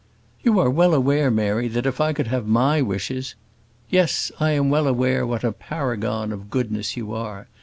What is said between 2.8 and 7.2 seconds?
wishes" "Yes: I am well aware what a paragon of goodness you